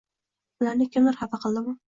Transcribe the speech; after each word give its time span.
Ularni 0.65 0.89
kimdir 0.97 1.21
xafa 1.21 1.43
qildimi 1.47 1.79